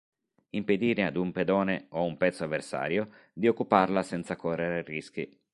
Impedire 0.49 1.03
ad 1.03 1.15
un 1.15 1.31
pedone 1.31 1.85
o 1.89 1.99
a 1.99 2.05
un 2.05 2.17
pezzo 2.17 2.43
avversario 2.43 3.07
di 3.33 3.47
occuparla 3.47 4.01
senza 4.01 4.35
correre 4.35 4.81
rischi. 4.81 5.39